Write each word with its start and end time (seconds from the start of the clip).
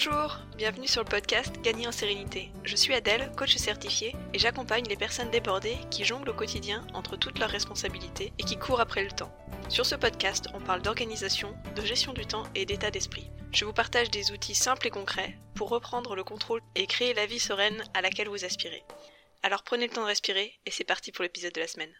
Bonjour, 0.00 0.38
bienvenue 0.56 0.86
sur 0.86 1.02
le 1.02 1.08
podcast 1.08 1.60
Gagner 1.60 1.88
en 1.88 1.92
sérénité. 1.92 2.52
Je 2.62 2.76
suis 2.76 2.94
Adèle, 2.94 3.32
coach 3.36 3.56
certifié, 3.56 4.14
et 4.32 4.38
j'accompagne 4.38 4.86
les 4.86 4.94
personnes 4.94 5.32
débordées 5.32 5.76
qui 5.90 6.04
jonglent 6.04 6.30
au 6.30 6.34
quotidien 6.34 6.86
entre 6.94 7.16
toutes 7.16 7.40
leurs 7.40 7.50
responsabilités 7.50 8.32
et 8.38 8.44
qui 8.44 8.56
courent 8.56 8.78
après 8.80 9.02
le 9.02 9.10
temps. 9.10 9.36
Sur 9.68 9.86
ce 9.86 9.96
podcast, 9.96 10.46
on 10.54 10.60
parle 10.60 10.82
d'organisation, 10.82 11.52
de 11.74 11.82
gestion 11.82 12.12
du 12.12 12.24
temps 12.26 12.44
et 12.54 12.64
d'état 12.64 12.92
d'esprit. 12.92 13.28
Je 13.50 13.64
vous 13.64 13.72
partage 13.72 14.08
des 14.08 14.30
outils 14.30 14.54
simples 14.54 14.86
et 14.86 14.90
concrets 14.90 15.36
pour 15.56 15.68
reprendre 15.68 16.14
le 16.14 16.22
contrôle 16.22 16.62
et 16.76 16.86
créer 16.86 17.12
la 17.12 17.26
vie 17.26 17.40
sereine 17.40 17.82
à 17.92 18.00
laquelle 18.00 18.28
vous 18.28 18.44
aspirez. 18.44 18.84
Alors 19.42 19.64
prenez 19.64 19.88
le 19.88 19.92
temps 19.92 20.02
de 20.02 20.06
respirer 20.06 20.60
et 20.64 20.70
c'est 20.70 20.84
parti 20.84 21.10
pour 21.10 21.24
l'épisode 21.24 21.54
de 21.54 21.60
la 21.60 21.66
semaine. 21.66 21.94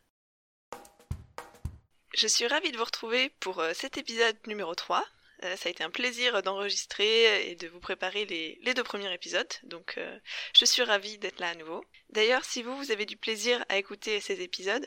Je 2.15 2.29
suis 2.29 2.47
ravie 2.47 2.71
de 2.71 2.77
vous 2.77 2.85
retrouver 2.85 3.31
pour 3.41 3.59
euh, 3.59 3.73
cet 3.75 3.99
épisode 3.99 4.37
numéro 4.47 4.77
3 4.77 5.05
euh, 5.45 5.57
ça 5.57 5.69
a 5.69 5.71
été 5.71 5.85
un 5.85 5.91
plaisir 5.91 6.43
d'enregistrer 6.43 7.51
et 7.51 7.55
de 7.55 7.69
vous 7.69 7.81
préparer 7.81 8.25
les, 8.27 8.75
deux 8.75 8.83
premiers 8.83 9.13
épisodes, 9.13 9.53
donc 9.63 9.95
euh, 9.99 10.19
je 10.57 10.65
suis 10.65 10.83
ravie 10.83 11.19
d'être 11.19 11.41
là 11.41 11.51
à 11.51 11.55
nouveau. 11.55 11.85
D'ailleurs, 12.11 12.45
si 12.45 12.63
vous, 12.63 12.77
vous 12.77 12.91
avez 12.91 13.07
du 13.07 13.17
plaisir 13.17 13.65
à 13.69 13.77
écouter 13.77 14.21
ces 14.21 14.41
épisodes, 14.41 14.87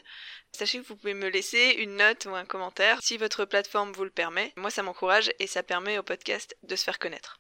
sachez 0.51 0.79
que 0.79 0.87
vous 0.87 0.95
pouvez 0.95 1.13
me 1.13 1.29
laisser 1.29 1.75
une 1.79 1.95
note 1.95 2.25
ou 2.25 2.35
un 2.35 2.45
commentaire 2.45 2.99
si 3.01 3.17
votre 3.17 3.45
plateforme 3.45 3.93
vous 3.93 4.03
le 4.03 4.09
permet. 4.09 4.53
Moi, 4.55 4.71
ça 4.71 4.83
m'encourage 4.83 5.31
et 5.39 5.47
ça 5.47 5.63
permet 5.63 5.97
au 5.97 6.03
podcast 6.03 6.55
de 6.63 6.75
se 6.75 6.83
faire 6.83 6.99
connaître. 6.99 7.39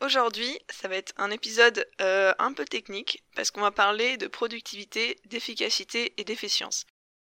Aujourd'hui, 0.00 0.58
ça 0.68 0.88
va 0.88 0.96
être 0.96 1.14
un 1.16 1.30
épisode 1.30 1.88
euh, 2.00 2.34
un 2.38 2.52
peu 2.52 2.64
technique 2.64 3.24
parce 3.36 3.50
qu'on 3.50 3.60
va 3.60 3.70
parler 3.70 4.16
de 4.16 4.26
productivité, 4.26 5.18
d'efficacité 5.26 6.12
et 6.18 6.24
d'efficience. 6.24 6.84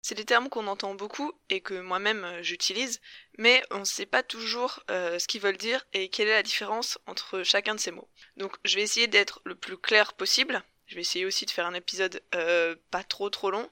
C'est 0.08 0.16
des 0.16 0.24
termes 0.24 0.48
qu'on 0.48 0.68
entend 0.68 0.96
beaucoup 0.96 1.34
et 1.50 1.60
que 1.60 1.74
moi-même 1.74 2.24
euh, 2.24 2.42
j'utilise, 2.42 3.02
mais 3.38 3.62
on 3.72 3.80
ne 3.80 3.84
sait 3.84 4.06
pas 4.06 4.24
toujours 4.24 4.82
euh, 4.90 5.20
ce 5.20 5.28
qu'ils 5.28 5.42
veulent 5.42 5.58
dire 5.58 5.86
et 5.92 6.08
quelle 6.08 6.30
est 6.30 6.34
la 6.34 6.44
différence 6.44 6.98
entre 7.08 7.44
chacun 7.44 7.76
de 7.76 7.80
ces 7.82 7.92
mots. 7.92 8.08
Donc 8.38 8.56
je 8.64 8.76
vais 8.76 8.84
essayer 8.84 9.08
d'être 9.08 9.42
le 9.44 9.54
plus 9.54 9.78
clair 9.78 10.14
possible. 10.14 10.64
Je 10.86 10.96
vais 10.96 11.02
essayer 11.02 11.26
aussi 11.26 11.46
de 11.46 11.52
faire 11.52 11.66
un 11.66 11.74
épisode 11.74 12.24
euh, 12.36 12.78
pas 12.90 13.04
trop 13.04 13.30
trop 13.30 13.52
long. 13.52 13.70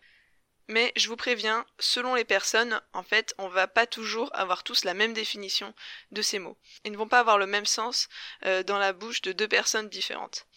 Mais 0.67 0.91
je 0.97 1.07
vous 1.07 1.15
préviens, 1.15 1.65
selon 1.79 2.15
les 2.15 2.25
personnes, 2.25 2.81
en 2.91 3.03
fait, 3.03 3.33
on 3.38 3.47
va 3.47 3.67
pas 3.67 3.88
toujours 3.88 4.29
avoir 4.35 4.65
tous 4.65 4.83
la 4.83 4.93
même 4.93 5.13
définition 5.13 5.73
de 6.11 6.21
ces 6.21 6.39
mots. 6.39 6.57
Ils 6.83 6.91
ne 6.91 6.97
vont 6.97 7.07
pas 7.07 7.19
avoir 7.19 7.38
le 7.38 7.45
même 7.45 7.67
sens 7.67 8.09
dans 8.41 8.79
la 8.79 8.91
bouche 8.91 9.21
de 9.21 9.31
deux 9.31 9.47
personnes 9.47 9.89
différentes. 9.89 10.47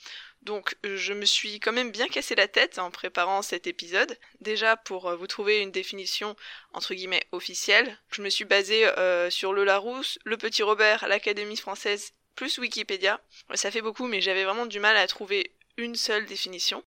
Donc 0.42 0.76
je 0.84 1.12
me 1.12 1.24
suis 1.24 1.60
quand 1.60 1.72
même 1.72 1.90
bien 1.90 2.08
cassé 2.08 2.34
la 2.34 2.48
tête 2.48 2.78
en 2.78 2.90
préparant 2.90 3.42
cet 3.42 3.66
épisode. 3.66 4.18
Déjà 4.40 4.76
pour 4.76 5.08
euh, 5.08 5.16
vous 5.16 5.26
trouver 5.26 5.60
une 5.60 5.72
définition 5.72 6.36
entre 6.72 6.94
guillemets 6.94 7.26
officielle, 7.32 7.98
je 8.12 8.22
me 8.22 8.30
suis 8.30 8.44
basée 8.44 8.86
euh, 8.86 9.30
sur 9.30 9.52
le 9.52 9.64
Larousse, 9.64 10.18
le 10.24 10.36
Petit 10.36 10.62
Robert, 10.62 11.06
l'Académie 11.08 11.56
française 11.56 12.12
plus 12.36 12.58
Wikipédia. 12.58 13.20
Ça 13.54 13.70
fait 13.70 13.82
beaucoup 13.82 14.06
mais 14.06 14.20
j'avais 14.20 14.44
vraiment 14.44 14.66
du 14.66 14.80
mal 14.80 14.96
à 14.96 15.06
trouver 15.06 15.54
une 15.76 15.96
seule 15.96 16.26
définition. 16.26 16.84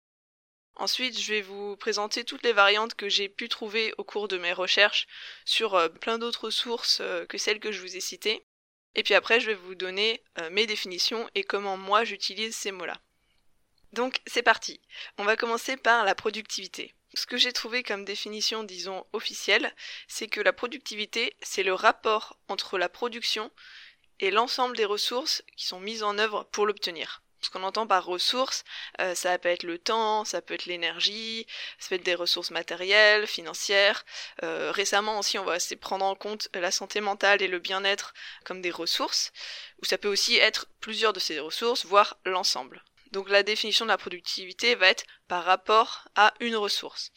Ensuite, 0.74 1.18
je 1.18 1.32
vais 1.32 1.40
vous 1.40 1.76
présenter 1.76 2.24
toutes 2.24 2.42
les 2.42 2.52
variantes 2.52 2.94
que 2.94 3.08
j'ai 3.08 3.30
pu 3.30 3.48
trouver 3.48 3.94
au 3.96 4.04
cours 4.04 4.28
de 4.28 4.36
mes 4.36 4.52
recherches 4.52 5.06
sur 5.46 5.74
euh, 5.74 5.88
plein 5.88 6.18
d'autres 6.18 6.50
sources 6.50 7.00
que 7.28 7.38
celles 7.38 7.60
que 7.60 7.72
je 7.72 7.80
vous 7.80 7.96
ai 7.96 8.00
citées. 8.00 8.44
Et 8.96 9.02
puis 9.02 9.14
après, 9.14 9.40
je 9.40 9.46
vais 9.46 9.54
vous 9.54 9.74
donner 9.74 10.22
mes 10.50 10.66
définitions 10.66 11.28
et 11.34 11.44
comment 11.44 11.76
moi 11.76 12.04
j'utilise 12.04 12.56
ces 12.56 12.72
mots-là. 12.72 12.98
Donc 13.92 14.20
c'est 14.26 14.42
parti. 14.42 14.80
On 15.18 15.24
va 15.24 15.36
commencer 15.36 15.76
par 15.76 16.04
la 16.04 16.14
productivité. 16.14 16.94
Ce 17.14 17.24
que 17.24 17.36
j'ai 17.36 17.52
trouvé 17.52 17.82
comme 17.82 18.04
définition, 18.04 18.62
disons, 18.62 19.06
officielle, 19.12 19.74
c'est 20.06 20.28
que 20.28 20.40
la 20.40 20.52
productivité, 20.52 21.34
c'est 21.40 21.62
le 21.62 21.72
rapport 21.72 22.36
entre 22.48 22.78
la 22.78 22.88
production 22.88 23.50
et 24.20 24.30
l'ensemble 24.30 24.76
des 24.76 24.84
ressources 24.84 25.42
qui 25.56 25.66
sont 25.66 25.80
mises 25.80 26.02
en 26.02 26.18
œuvre 26.18 26.44
pour 26.52 26.66
l'obtenir. 26.66 27.22
Ce 27.40 27.50
qu'on 27.50 27.62
entend 27.62 27.86
par 27.86 28.04
ressources, 28.04 28.64
euh, 29.00 29.14
ça 29.14 29.38
peut 29.38 29.48
être 29.48 29.62
le 29.62 29.78
temps, 29.78 30.24
ça 30.24 30.42
peut 30.42 30.54
être 30.54 30.66
l'énergie, 30.66 31.46
ça 31.78 31.90
peut 31.90 31.94
être 31.94 32.02
des 32.02 32.14
ressources 32.14 32.50
matérielles, 32.50 33.26
financières. 33.26 34.04
Euh, 34.42 34.72
récemment 34.72 35.18
aussi, 35.18 35.38
on 35.38 35.44
va 35.44 35.56
essayer 35.56 35.76
de 35.76 35.80
prendre 35.80 36.04
en 36.04 36.14
compte 36.14 36.48
la 36.54 36.70
santé 36.70 37.00
mentale 37.00 37.42
et 37.42 37.48
le 37.48 37.60
bien-être 37.60 38.14
comme 38.44 38.62
des 38.62 38.70
ressources, 38.70 39.32
ou 39.80 39.84
ça 39.84 39.96
peut 39.96 40.08
aussi 40.08 40.36
être 40.36 40.66
plusieurs 40.80 41.12
de 41.12 41.20
ces 41.20 41.38
ressources, 41.38 41.86
voire 41.86 42.16
l'ensemble. 42.24 42.82
Donc 43.16 43.30
la 43.30 43.42
définition 43.42 43.86
de 43.86 43.88
la 43.88 43.96
productivité 43.96 44.74
va 44.74 44.88
être 44.88 45.06
par 45.26 45.42
rapport 45.42 46.06
à 46.16 46.34
une 46.40 46.54
ressource. 46.54 47.12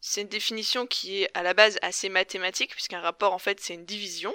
C'est 0.00 0.22
une 0.22 0.28
définition 0.28 0.84
qui 0.84 1.22
est 1.22 1.30
à 1.34 1.44
la 1.44 1.54
base 1.54 1.78
assez 1.80 2.08
mathématique, 2.08 2.72
puisqu'un 2.72 2.98
rapport 2.98 3.32
en 3.32 3.38
fait 3.38 3.60
c'est 3.60 3.74
une 3.74 3.84
division. 3.84 4.34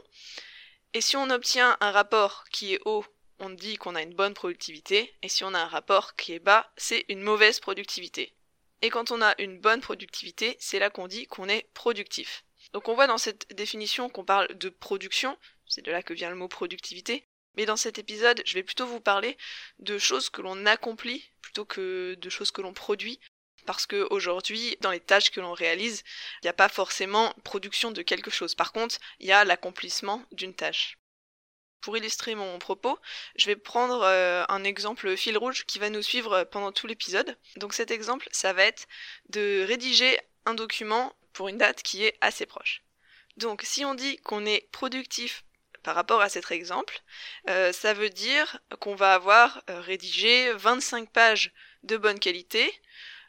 Et 0.93 1.01
si 1.01 1.17
on 1.17 1.29
obtient 1.29 1.75
un 1.81 1.91
rapport 1.91 2.45
qui 2.53 2.73
est 2.73 2.79
haut, 2.85 3.03
on 3.39 3.49
dit 3.49 3.75
qu'on 3.75 3.95
a 3.95 4.01
une 4.01 4.13
bonne 4.13 4.33
productivité, 4.33 5.13
et 5.21 5.27
si 5.27 5.43
on 5.43 5.53
a 5.53 5.59
un 5.59 5.67
rapport 5.67 6.15
qui 6.15 6.31
est 6.31 6.39
bas, 6.39 6.71
c'est 6.77 7.03
une 7.09 7.21
mauvaise 7.21 7.59
productivité. 7.59 8.33
Et 8.81 8.89
quand 8.89 9.11
on 9.11 9.21
a 9.21 9.35
une 9.41 9.59
bonne 9.59 9.81
productivité, 9.81 10.55
c'est 10.57 10.79
là 10.79 10.89
qu'on 10.89 11.09
dit 11.09 11.27
qu'on 11.27 11.49
est 11.49 11.67
productif. 11.73 12.45
Donc 12.71 12.87
on 12.87 12.95
voit 12.95 13.07
dans 13.07 13.17
cette 13.17 13.53
définition 13.53 14.07
qu'on 14.07 14.23
parle 14.23 14.57
de 14.57 14.69
production, 14.69 15.37
c'est 15.65 15.83
de 15.83 15.91
là 15.91 16.01
que 16.01 16.13
vient 16.13 16.29
le 16.29 16.37
mot 16.37 16.47
productivité, 16.47 17.27
mais 17.57 17.65
dans 17.65 17.75
cet 17.75 17.97
épisode, 17.97 18.41
je 18.45 18.53
vais 18.53 18.63
plutôt 18.63 18.85
vous 18.85 19.01
parler 19.01 19.35
de 19.79 19.97
choses 19.97 20.29
que 20.29 20.41
l'on 20.41 20.65
accomplit 20.67 21.29
plutôt 21.41 21.65
que 21.65 22.15
de 22.15 22.29
choses 22.29 22.51
que 22.51 22.61
l'on 22.61 22.73
produit. 22.73 23.19
Parce 23.65 23.85
qu'aujourd'hui, 23.85 24.77
dans 24.79 24.91
les 24.91 24.99
tâches 25.01 25.31
que 25.31 25.41
l'on 25.41 25.51
réalise, 25.51 26.03
il 26.35 26.45
n'y 26.45 26.49
a 26.49 26.53
pas 26.53 26.69
forcément 26.69 27.33
production 27.43 27.91
de 27.91 28.01
quelque 28.01 28.31
chose. 28.31 28.55
Par 28.55 28.71
contre, 28.71 28.97
il 29.19 29.27
y 29.27 29.31
a 29.31 29.43
l'accomplissement 29.43 30.23
d'une 30.31 30.53
tâche. 30.53 30.97
Pour 31.81 31.97
illustrer 31.97 32.35
mon 32.35 32.59
propos, 32.59 32.97
je 33.35 33.47
vais 33.47 33.55
prendre 33.55 34.03
euh, 34.03 34.45
un 34.49 34.63
exemple 34.63 35.15
fil 35.17 35.37
rouge 35.37 35.65
qui 35.65 35.79
va 35.79 35.89
nous 35.89 36.01
suivre 36.01 36.43
pendant 36.45 36.71
tout 36.71 36.87
l'épisode. 36.87 37.37
Donc 37.57 37.73
cet 37.73 37.91
exemple, 37.91 38.29
ça 38.31 38.53
va 38.53 38.63
être 38.63 38.87
de 39.29 39.65
rédiger 39.67 40.17
un 40.45 40.53
document 40.53 41.15
pour 41.33 41.49
une 41.49 41.57
date 41.57 41.81
qui 41.81 42.05
est 42.05 42.17
assez 42.21 42.45
proche. 42.45 42.83
Donc 43.35 43.61
si 43.63 43.83
on 43.83 43.95
dit 43.95 44.17
qu'on 44.17 44.45
est 44.45 44.69
productif 44.71 45.43
par 45.87 45.95
rapport 45.95 46.19
à 46.19 46.27
cet 46.27 46.51
exemple, 46.51 47.01
euh, 47.47 47.71
ça 47.71 47.93
veut 47.93 48.09
dire 48.09 48.59
qu'on 48.81 48.93
va 48.93 49.13
avoir 49.13 49.63
euh, 49.69 49.79
rédigé 49.79 50.51
25 50.51 51.09
pages 51.09 51.53
de 51.83 51.95
bonne 51.95 52.19
qualité 52.19 52.69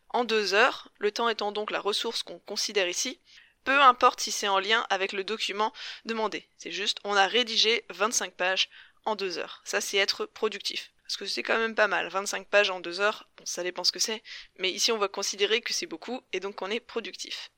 en 0.08 0.24
deux 0.24 0.54
heures, 0.54 0.91
le 0.98 1.12
temps 1.12 1.28
étant 1.28 1.52
donc 1.52 1.70
la 1.70 1.78
ressource 1.78 2.24
qu'on 2.24 2.41
considère 2.41 2.88
ici, 2.88 3.20
peu 3.62 3.80
importe 3.80 4.19
si 4.19 4.32
c'est 4.32 4.48
en 4.48 4.58
lien 4.58 4.84
avec 4.91 5.12
le 5.12 5.22
document 5.22 5.72
demandé. 6.04 6.48
C'est 6.56 6.72
juste, 6.72 6.98
on 7.04 7.14
a 7.14 7.28
rédigé 7.28 7.84
25 7.91 8.32
pages 8.32 8.70
en 9.04 9.14
deux 9.14 9.38
heures. 9.38 9.62
Ça, 9.62 9.80
c'est 9.80 9.98
être 9.98 10.26
productif. 10.26 10.90
Parce 11.04 11.16
que 11.16 11.26
c'est 11.26 11.44
quand 11.44 11.58
même 11.58 11.76
pas 11.76 11.86
mal. 11.86 12.08
25 12.08 12.48
pages 12.48 12.70
en 12.70 12.80
deux 12.80 12.98
heures, 12.98 13.28
ça 13.44 13.62
dépend 13.62 13.84
ce 13.84 13.92
que 13.92 14.00
c'est. 14.00 14.25
Mais 14.58 14.72
ici, 14.72 14.90
on 14.90 14.98
va 14.98 15.06
considérer 15.06 15.60
que 15.60 15.72
c'est 15.72 15.86
beaucoup 15.86 16.22
et 16.32 16.40
donc 16.40 16.60
on 16.60 16.72
est 16.72 16.80
productif. 16.80 17.52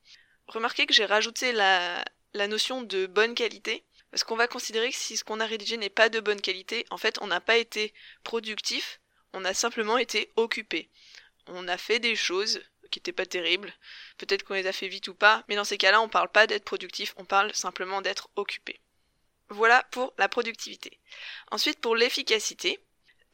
Remarquez 0.45 0.85
que 0.85 0.93
j'ai 0.93 1.05
rajouté 1.05 1.53
la 1.53 2.05
notion 2.47 2.83
de 2.83 3.07
bonne 3.07 3.33
qualité 3.33 3.83
parce 4.11 4.23
qu'on 4.23 4.35
va 4.35 4.47
considérer 4.47 4.91
que 4.91 4.97
si 4.97 5.17
ce 5.17 5.23
qu'on 5.23 5.39
a 5.39 5.45
rédigé 5.45 5.77
n'est 5.77 5.89
pas 5.89 6.09
de 6.09 6.19
bonne 6.19 6.41
qualité, 6.41 6.85
en 6.89 6.97
fait, 6.97 7.17
on 7.21 7.27
n'a 7.27 7.41
pas 7.41 7.57
été 7.57 7.93
productif, 8.23 8.99
on 9.33 9.45
a 9.45 9.53
simplement 9.53 9.97
été 9.97 10.31
occupé. 10.35 10.89
On 11.47 11.67
a 11.67 11.77
fait 11.77 11.99
des 11.99 12.15
choses 12.15 12.61
qui 12.91 12.99
n'étaient 12.99 13.13
pas 13.13 13.25
terribles, 13.25 13.73
peut-être 14.17 14.43
qu'on 14.43 14.53
les 14.53 14.67
a 14.67 14.73
fait 14.73 14.89
vite 14.89 15.07
ou 15.07 15.15
pas, 15.15 15.45
mais 15.47 15.55
dans 15.55 15.63
ces 15.63 15.77
cas-là, 15.77 16.01
on 16.01 16.07
ne 16.07 16.11
parle 16.11 16.29
pas 16.29 16.45
d'être 16.45 16.65
productif, 16.65 17.13
on 17.15 17.25
parle 17.25 17.55
simplement 17.55 18.01
d'être 18.01 18.29
occupé. 18.35 18.81
Voilà 19.49 19.83
pour 19.91 20.13
la 20.17 20.29
productivité. 20.29 20.99
Ensuite, 21.51 21.79
pour 21.79 21.95
l'efficacité, 21.95 22.79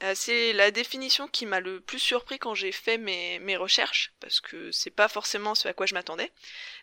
euh, 0.03 0.13
c'est 0.15 0.53
la 0.53 0.69
définition 0.69 1.27
qui 1.27 1.47
m'a 1.47 1.59
le 1.59 1.81
plus 1.81 1.97
surpris 1.97 2.37
quand 2.37 2.53
j'ai 2.53 2.71
fait 2.71 2.99
mes, 2.99 3.57
recherches, 3.57 4.13
parce 4.19 4.39
que 4.39 4.71
c'est 4.71 4.91
pas 4.91 5.07
forcément 5.07 5.55
ce 5.55 5.67
à 5.67 5.73
quoi 5.73 5.87
je 5.87 5.95
m'attendais. 5.95 6.31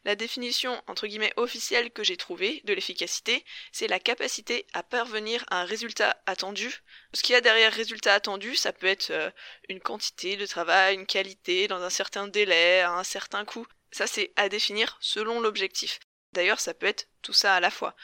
La 0.05 0.17
définition 0.17 0.83
entre 0.89 1.07
guillemets 1.07 1.33
officielle 1.37 1.93
que 1.93 2.03
j'ai 2.03 2.17
trouvée 2.17 2.61
de 2.65 2.75
l'efficacité, 2.75 3.45
c'est 3.71 3.87
la 3.87 4.01
capacité 4.01 4.67
à 4.73 4.83
parvenir 4.83 5.45
à 5.49 5.61
un 5.61 5.65
résultat 5.65 6.17
attendu. 6.27 6.83
Ce 7.13 7.23
qu'il 7.23 7.35
y 7.35 7.37
a 7.37 7.41
derrière 7.41 7.73
résultat 7.73 8.15
attendu, 8.15 8.57
ça 8.57 8.73
peut 8.73 8.89
être 8.89 9.11
euh, 9.11 9.31
une 9.69 9.81
quantité 9.81 10.37
de 10.37 10.47
travail, 10.47 10.97
une 10.97 11.07
qualité, 11.07 11.69
dans 11.69 11.83
un 11.83 11.91
certain 11.91 12.27
délai, 12.27 12.81
à 12.81 12.93
un 12.93 13.05
certain 13.05 13.45
coût. 13.45 13.67
Ça 13.93 14.09
c'est 14.09 14.33
à 14.35 14.49
définir 14.49 14.99
selon 15.01 15.41
l'objectif. 15.41 16.01
D'ailleurs, 16.33 16.59
ça 16.59 16.75
peut 16.75 16.87
être 16.87 17.09
tout 17.23 17.33
ça 17.33 17.55
à 17.55 17.61
la 17.61 17.71
fois. 17.71 17.95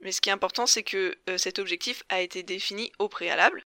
Mais 0.00 0.10
ce 0.10 0.20
qui 0.20 0.30
est 0.30 0.32
important, 0.32 0.66
c'est 0.66 0.82
que 0.82 1.16
euh, 1.28 1.38
cet 1.38 1.60
objectif 1.60 2.02
a 2.08 2.20
été 2.20 2.42
défini 2.42 2.92
au 2.98 3.08
préalable 3.08 3.64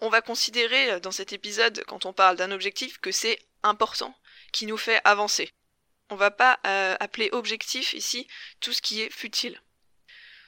on 0.00 0.08
va 0.08 0.22
considérer 0.22 0.92
euh, 0.92 1.00
dans 1.00 1.10
cet 1.10 1.32
épisode, 1.32 1.84
quand 1.86 2.06
on 2.06 2.12
parle 2.12 2.36
d'un 2.36 2.50
objectif, 2.50 2.98
que 2.98 3.12
c'est 3.12 3.38
important, 3.62 4.14
qui 4.52 4.66
nous 4.66 4.76
fait 4.76 5.00
avancer. 5.04 5.50
On 6.10 6.16
va 6.16 6.30
pas 6.30 6.58
euh, 6.66 6.96
appeler 7.00 7.28
objectif 7.32 7.92
ici 7.92 8.26
tout 8.60 8.72
ce 8.72 8.82
qui 8.82 9.02
est 9.02 9.10
futile. 9.10 9.60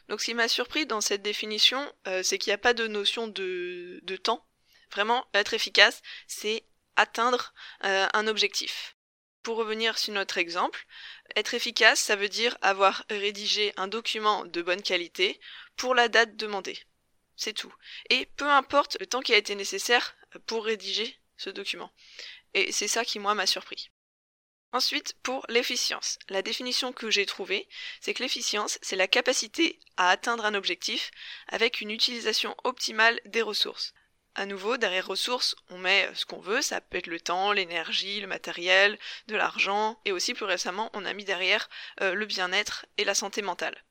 Donc 0.09 0.21
ce 0.21 0.27
qui 0.27 0.35
m'a 0.35 0.49
surpris 0.49 0.87
dans 0.87 1.01
cette 1.01 1.23
définition, 1.23 1.93
euh, 2.09 2.23
c'est 2.23 2.39
qu'il 2.39 2.51
n'y 2.51 2.55
a 2.55 2.59
pas 2.59 2.75
de 2.75 2.87
notion 2.87 3.29
de 3.29 4.17
temps. 4.23 4.45
Vraiment, 4.91 5.27
être 5.35 5.55
efficace, 5.55 6.03
c'est 6.27 6.65
atteindre 6.97 7.55
un 7.81 8.27
objectif. 8.27 8.97
Pour 9.45 9.57
revenir 9.57 9.97
sur 9.97 10.13
notre 10.13 10.37
exemple, 10.37 10.85
être 11.37 11.55
efficace, 11.55 12.01
ça 12.01 12.17
veut 12.17 12.29
dire 12.29 12.59
avoir 12.61 13.05
rédigé 13.09 13.73
un 13.77 13.87
document 13.87 14.45
de 14.45 14.63
bonne 14.63 14.83
qualité 14.83 15.41
pour 15.77 15.95
la 15.95 16.09
date 16.09 16.37
demandée. 16.37 16.79
C'est 17.41 17.55
tout. 17.55 17.73
Et 18.11 18.27
peu 18.37 18.51
importe 18.51 18.99
le 19.01 19.07
temps 19.07 19.23
qui 19.23 19.33
a 19.33 19.39
été 19.39 19.55
nécessaire 19.55 20.15
pour 20.45 20.67
rédiger 20.67 21.19
ce 21.39 21.49
document. 21.49 21.91
Et 22.53 22.71
c'est 22.71 22.87
ça 22.87 23.03
qui, 23.03 23.19
moi, 23.19 23.35
m'a 23.35 23.47
surpris. 23.47 23.91
Ensuite, 24.73 25.15
pour 25.23 25.47
l'efficience. 25.49 26.19
La 26.29 26.43
définition 26.43 26.93
que 26.93 27.11
j'ai 27.11 27.25
trouvée, 27.25 27.67
c'est 28.03 28.13
que 28.13 28.23
l'efficience, 28.23 28.79
c'est 28.83 28.95
la 28.95 29.09
capacité 29.09 29.81
à 29.97 30.11
atteindre 30.11 30.45
un 30.45 30.53
objectif 30.53 31.11
avec 31.49 31.81
une 31.81 31.91
utilisation 31.91 32.55
optimale 32.63 33.19
des 33.25 33.41
ressources. 33.41 33.95
À 34.35 34.45
nouveau, 34.45 34.77
derrière 34.77 35.07
ressources, 35.07 35.57
on 35.71 35.79
met 35.79 36.11
ce 36.15 36.27
qu'on 36.27 36.41
veut, 36.41 36.61
ça 36.61 36.83
peut 36.83 36.99
être 36.99 37.07
le 37.07 37.21
temps, 37.21 37.53
l'énergie, 37.53 38.21
le 38.21 38.27
matériel, 38.27 38.99
de 39.29 39.37
l'argent, 39.37 39.99
et 40.05 40.13
aussi 40.13 40.35
plus 40.35 40.45
récemment, 40.45 40.91
on 40.93 41.07
a 41.07 41.15
mis 41.15 41.25
derrière 41.25 41.71
euh, 42.03 42.13
le 42.13 42.27
bien-être 42.27 42.85
et 42.99 43.05
la 43.05 43.15
santé 43.15 43.41
mentale. 43.41 43.83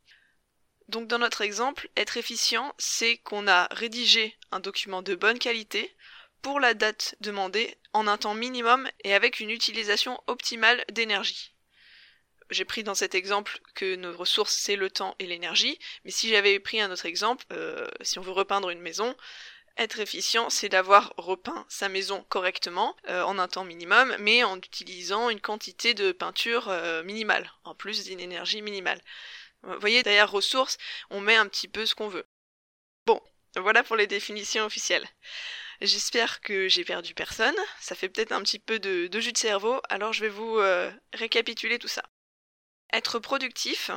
Donc 0.90 1.08
dans 1.08 1.20
notre 1.20 1.42
exemple, 1.42 1.88
être 1.96 2.18
efficient, 2.18 2.74
c'est 2.80 3.18
qu'on 3.18 3.48
a 3.48 3.68
rédigé 3.70 4.36
un 4.52 4.60
document 4.60 5.04
de 5.04 5.14
bonne 5.14 5.38
qualité 5.38 5.96
pour 6.42 6.60
la 6.60 6.74
date 6.74 7.14
demandée 7.22 7.78
en 7.94 8.08
un 8.08 8.18
temps 8.18 8.34
minimum 8.34 8.90
et 9.04 9.14
avec 9.14 9.40
une 9.40 9.52
utilisation 9.52 10.20
optimale 10.26 10.84
d'énergie. 10.92 11.54
J'ai 12.50 12.66
pris 12.66 12.84
dans 12.84 12.96
cet 12.96 13.14
exemple 13.14 13.60
que 13.76 13.96
nos 13.98 14.18
ressources 14.18 14.56
c'est 14.56 14.76
le 14.76 14.90
temps 14.90 15.16
et 15.20 15.28
l'énergie, 15.28 15.78
mais 16.06 16.12
si 16.12 16.28
j'avais 16.28 16.60
pris 16.60 16.82
un 16.82 16.90
autre 16.90 17.06
exemple, 17.06 17.46
euh, 17.52 17.88
si 18.02 18.18
on 18.18 18.24
veut 18.24 18.32
repeindre 18.32 18.72
une 18.72 18.82
maison, 18.82 19.16
être 19.78 20.00
efficient, 20.00 20.50
c'est 20.50 20.70
d'avoir 20.70 21.14
repeint 21.18 21.68
sa 21.70 21.88
maison 21.88 22.26
correctement 22.30 22.96
euh, 23.10 23.22
en 23.22 23.38
un 23.38 23.48
temps 23.48 23.64
minimum, 23.64 24.16
mais 24.18 24.44
en 24.44 24.58
utilisant 24.58 25.30
une 25.30 25.40
quantité 25.40 25.94
de 25.94 26.12
peinture 26.12 26.68
euh, 26.70 27.04
minimale, 27.04 27.52
en 27.64 27.76
plus 27.76 28.06
d'une 28.06 28.20
énergie 28.20 28.64
minimale. 28.64 29.00
Vous 29.64 29.80
voyez, 29.80 30.04
derrière 30.04 30.32
ressources, 30.32 30.78
on 31.10 31.22
met 31.22 31.36
un 31.36 31.48
petit 31.48 31.68
peu 31.68 31.86
ce 31.86 31.96
qu'on 31.96 32.08
veut. 32.08 32.28
Bon, 33.06 33.22
voilà 33.56 33.84
pour 33.84 33.96
les 33.96 34.08
définitions 34.08 34.66
officielles. 34.66 35.08
J'espère 35.82 36.42
que 36.42 36.68
j'ai 36.68 36.84
perdu 36.84 37.14
personne. 37.14 37.56
Ça 37.80 37.96
fait 37.96 38.10
peut-être 38.10 38.32
un 38.32 38.42
petit 38.42 38.60
peu 38.60 38.80
de, 38.80 39.10
jus 39.20 39.32
de 39.32 39.38
cerveau, 39.38 39.82
alors 39.90 40.14
je 40.14 40.22
vais 40.22 40.30
vous 40.30 40.58
euh, 40.58 40.92
récapituler 41.14 41.80
tout 41.80 41.88
ça. 41.88 42.04
Être 42.92 43.20
productif, 43.20 43.92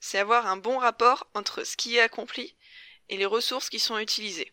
c'est 0.00 0.18
avoir 0.18 0.46
un 0.46 0.56
bon 0.56 0.78
rapport 0.78 1.28
entre 1.34 1.64
ce 1.64 1.76
qui 1.76 1.96
est 1.96 2.00
accompli 2.00 2.56
et 3.08 3.16
les 3.16 3.26
ressources 3.26 3.68
qui 3.68 3.78
sont 3.78 3.98
utilisées. 3.98 4.52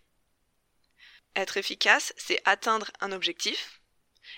Être 1.35 1.57
efficace, 1.57 2.13
c'est 2.17 2.41
atteindre 2.45 2.91
un 2.99 3.11
objectif. 3.11 3.81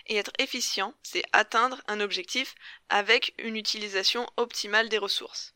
Et 0.06 0.18
être 0.18 0.32
efficient, 0.38 0.94
c'est 1.02 1.24
atteindre 1.34 1.82
un 1.88 2.00
objectif 2.00 2.56
avec 2.90 3.34
une 3.40 3.56
utilisation 3.56 4.28
optimale 4.38 4.90
des 4.90 4.98
ressources. 4.98 5.56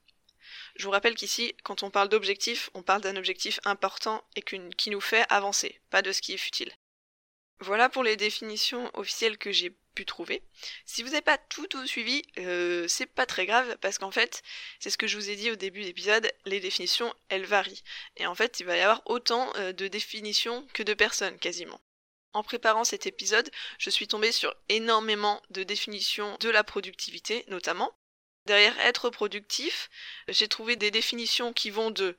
Je 0.75 0.85
vous 0.85 0.91
rappelle 0.91 1.15
qu'ici, 1.15 1.55
quand 1.63 1.83
on 1.83 1.91
parle 1.91 2.09
d'objectif, 2.09 2.69
on 2.73 2.81
parle 2.81 3.01
d'un 3.01 3.15
objectif 3.15 3.59
important 3.65 4.23
et 4.35 4.41
qui 4.41 4.89
nous 4.89 5.01
fait 5.01 5.25
avancer, 5.29 5.79
pas 5.89 6.01
de 6.01 6.11
ce 6.11 6.21
qui 6.21 6.33
est 6.33 6.37
futile. 6.37 6.73
Voilà 7.59 7.89
pour 7.89 8.03
les 8.03 8.17
définitions 8.17 8.89
officielles 8.93 9.37
que 9.37 9.51
j'ai 9.51 9.73
pu 9.93 10.05
trouver. 10.05 10.41
Si 10.85 11.03
vous 11.03 11.09
n'avez 11.09 11.21
pas 11.21 11.37
tout, 11.37 11.67
suivi, 11.85 12.23
euh, 12.39 12.87
c'est 12.87 13.05
pas 13.05 13.25
très 13.25 13.45
grave 13.45 13.77
parce 13.79 13.99
qu'en 13.99 14.11
fait, 14.11 14.41
c'est 14.79 14.89
ce 14.89 14.97
que 14.97 15.07
je 15.07 15.17
vous 15.17 15.29
ai 15.29 15.35
dit 15.35 15.51
au 15.51 15.55
début 15.55 15.81
de 15.81 15.85
l'épisode, 15.85 16.29
les 16.45 16.59
définitions, 16.59 17.13
elles 17.29 17.45
varient. 17.45 17.83
Et 18.17 18.25
en 18.25 18.35
fait, 18.35 18.59
il 18.59 18.65
va 18.65 18.75
y 18.75 18.81
avoir 18.81 19.01
autant 19.05 19.53
euh, 19.57 19.71
de 19.71 19.87
définitions 19.87 20.67
que 20.73 20.83
de 20.83 20.93
personnes 20.93 21.37
quasiment. 21.37 21.79
En 22.33 22.43
préparant 22.43 22.83
cet 22.83 23.05
épisode, 23.05 23.49
je 23.77 23.91
suis 23.91 24.07
tombée 24.07 24.31
sur 24.31 24.55
énormément 24.67 25.41
de 25.51 25.63
définitions 25.63 26.35
de 26.39 26.49
la 26.49 26.63
productivité 26.63 27.45
notamment, 27.47 27.95
Derrière 28.45 28.77
être 28.79 29.09
productif, 29.09 29.89
j'ai 30.27 30.47
trouvé 30.47 30.75
des 30.75 30.91
définitions 30.91 31.53
qui 31.53 31.69
vont 31.69 31.91
de 31.91 32.17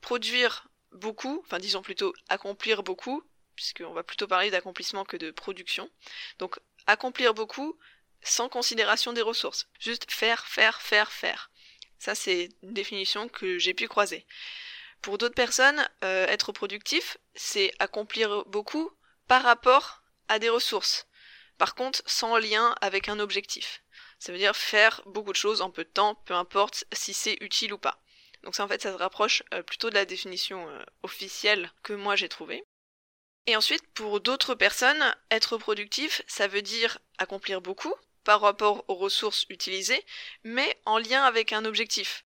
produire 0.00 0.68
beaucoup, 0.92 1.42
enfin 1.44 1.58
disons 1.58 1.82
plutôt 1.82 2.14
accomplir 2.28 2.82
beaucoup, 2.82 3.22
puisqu'on 3.56 3.92
va 3.92 4.04
plutôt 4.04 4.26
parler 4.26 4.50
d'accomplissement 4.50 5.04
que 5.04 5.16
de 5.16 5.30
production. 5.30 5.90
Donc 6.38 6.60
accomplir 6.86 7.34
beaucoup 7.34 7.76
sans 8.22 8.48
considération 8.48 9.12
des 9.12 9.22
ressources. 9.22 9.68
Juste 9.80 10.10
faire, 10.10 10.46
faire, 10.46 10.80
faire, 10.80 11.10
faire. 11.10 11.50
Ça 11.98 12.14
c'est 12.14 12.50
une 12.62 12.74
définition 12.74 13.28
que 13.28 13.58
j'ai 13.58 13.74
pu 13.74 13.88
croiser. 13.88 14.26
Pour 15.02 15.18
d'autres 15.18 15.34
personnes, 15.34 15.86
euh, 16.02 16.26
être 16.28 16.52
productif, 16.52 17.18
c'est 17.34 17.72
accomplir 17.78 18.44
beaucoup 18.46 18.90
par 19.26 19.42
rapport 19.42 20.02
à 20.28 20.38
des 20.38 20.48
ressources. 20.48 21.06
Par 21.58 21.74
contre, 21.74 22.02
sans 22.06 22.38
lien 22.38 22.74
avec 22.80 23.08
un 23.08 23.20
objectif. 23.20 23.83
Ça 24.18 24.32
veut 24.32 24.38
dire 24.38 24.56
faire 24.56 25.02
beaucoup 25.06 25.32
de 25.32 25.36
choses 25.36 25.62
en 25.62 25.70
peu 25.70 25.84
de 25.84 25.88
temps, 25.88 26.14
peu 26.26 26.34
importe 26.34 26.84
si 26.92 27.14
c'est 27.14 27.38
utile 27.40 27.72
ou 27.72 27.78
pas. 27.78 28.00
Donc 28.42 28.54
ça 28.54 28.64
en 28.64 28.68
fait 28.68 28.82
ça 28.82 28.92
se 28.92 28.98
rapproche 28.98 29.42
euh, 29.52 29.62
plutôt 29.62 29.90
de 29.90 29.94
la 29.94 30.04
définition 30.04 30.68
euh, 30.68 30.82
officielle 31.02 31.70
que 31.82 31.92
moi 31.92 32.16
j'ai 32.16 32.28
trouvée. 32.28 32.64
Et 33.46 33.56
ensuite, 33.56 33.86
pour 33.92 34.20
d'autres 34.20 34.54
personnes, 34.54 35.14
être 35.30 35.58
productif, 35.58 36.22
ça 36.26 36.48
veut 36.48 36.62
dire 36.62 36.98
accomplir 37.18 37.60
beaucoup 37.60 37.94
par 38.24 38.40
rapport 38.40 38.84
aux 38.88 38.94
ressources 38.94 39.44
utilisées, 39.50 40.02
mais 40.44 40.80
en 40.86 40.98
lien 40.98 41.22
avec 41.24 41.52
un 41.52 41.66
objectif. 41.66 42.24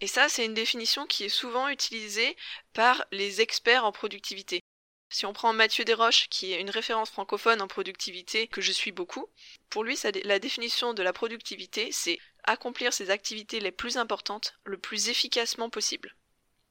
Et 0.00 0.06
ça, 0.06 0.28
c'est 0.28 0.44
une 0.44 0.54
définition 0.54 1.06
qui 1.06 1.24
est 1.24 1.30
souvent 1.30 1.68
utilisée 1.68 2.36
par 2.74 3.04
les 3.10 3.40
experts 3.40 3.84
en 3.84 3.92
productivité. 3.92 4.60
Si 5.10 5.24
on 5.24 5.32
prend 5.32 5.52
Mathieu 5.52 5.84
Desroches, 5.84 6.28
qui 6.28 6.52
est 6.52 6.60
une 6.60 6.70
référence 6.70 7.10
francophone 7.10 7.62
en 7.62 7.68
productivité 7.68 8.46
que 8.46 8.60
je 8.60 8.72
suis 8.72 8.92
beaucoup, 8.92 9.26
pour 9.70 9.82
lui, 9.82 9.98
la 10.24 10.38
définition 10.38 10.92
de 10.92 11.02
la 11.02 11.12
productivité, 11.12 11.90
c'est 11.92 12.18
accomplir 12.44 12.92
ses 12.92 13.10
activités 13.10 13.60
les 13.60 13.72
plus 13.72 13.96
importantes 13.96 14.54
le 14.64 14.78
plus 14.78 15.08
efficacement 15.08 15.70
possible. 15.70 16.14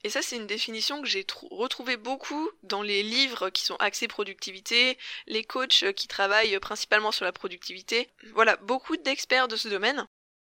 Et 0.04 0.10
ça, 0.10 0.22
c'est 0.22 0.36
une 0.36 0.48
définition 0.48 1.01
que 1.01 1.07
j'ai 1.07 1.25
retrouvée 1.50 1.98
beaucoup 1.98 2.50
dans 2.63 2.84
les 2.84 3.01
livres 3.01 3.50
qui 3.50 3.63
sont 3.63 3.75
axés 3.78 4.07
productivité, 4.07 4.98
les 5.25 5.44
coachs 5.44 5.92
qui 5.94 6.07
travaillent 6.07 6.60
principalement 6.60 7.12
sur 7.12 7.25
la 7.25 7.31
productivité. 7.31 8.07
Voilà, 8.33 8.56
beaucoup 8.57 8.95
d'experts 8.98 9.48
de 9.48 9.56
ce 9.56 9.68
domaine. 9.68 10.07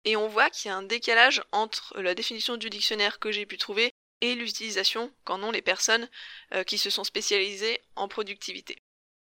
Et 0.05 0.15
on 0.15 0.27
voit 0.27 0.49
qu'il 0.49 0.69
y 0.69 0.71
a 0.71 0.77
un 0.77 0.83
décalage 0.83 1.43
entre 1.51 1.99
la 2.01 2.15
définition 2.15 2.57
du 2.57 2.69
dictionnaire 2.69 3.19
que 3.19 3.31
j'ai 3.31 3.45
pu 3.45 3.57
trouver 3.57 3.93
et 4.23 4.35
l'utilisation 4.35 5.11
qu'en 5.25 5.43
ont 5.43 5.51
les 5.51 5.61
personnes 5.61 6.09
euh, 6.53 6.63
qui 6.63 6.77
se 6.77 6.89
sont 6.89 7.03
spécialisées 7.03 7.81
en 7.97 8.07
productivité. 8.07 8.77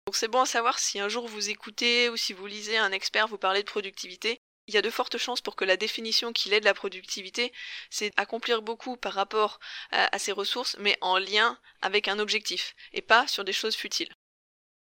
Donc 0.06 0.16
c'est 0.16 0.28
bon 0.28 0.42
à 0.42 0.46
savoir 0.46 0.78
si 0.78 1.00
un 1.00 1.10
jour 1.10 1.28
vous 1.28 1.50
écoutez 1.50 2.08
ou 2.10 2.18
si 2.18 2.34
vous 2.34 2.46
lisez 2.46 2.78
un 2.78 2.92
expert 2.92 3.28
vous 3.28 3.40
parler 3.40 3.62
de 3.62 3.70
productivité, 3.70 4.40
il 4.68 4.76
y 4.76 4.78
a 4.78 4.84
de 4.84 4.92
fortes 4.92 5.18
chances 5.18 5.42
pour 5.42 5.56
que 5.56 5.66
la 5.66 5.76
définition 5.76 6.34
qu'il 6.34 6.54
ait 6.54 6.60
de 6.60 6.66
la 6.66 6.76
productivité, 6.76 7.52
c'est 7.90 8.14
accomplir 8.16 8.62
beaucoup 8.62 8.96
par 8.96 9.14
rapport 9.14 9.60
à, 9.90 10.16
à 10.16 10.20
ses 10.20 10.32
ressources, 10.32 10.76
mais 10.78 10.96
en 11.02 11.18
lien 11.18 11.60
avec 11.82 12.08
un 12.08 12.20
objectif, 12.20 12.76
et 12.94 13.02
pas 13.02 13.28
sur 13.28 13.44
des 13.44 13.54
choses 13.54 13.76
futiles. 13.76 14.14